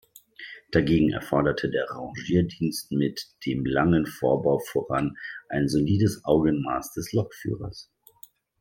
Dagegen 0.71 1.11
erforderte 1.13 1.69
der 1.69 1.85
Rangierdienst 1.91 2.91
mit 2.91 3.21
dem 3.45 3.63
langen 3.67 4.07
Vorbau 4.07 4.57
voran 4.57 5.15
ein 5.47 5.67
solides 5.69 6.25
Augenmaß 6.25 6.93
des 6.93 7.13
Lokführers. 7.13 7.91